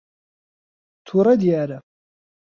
تووڕە 1.05 1.33
دیارە. 1.41 1.77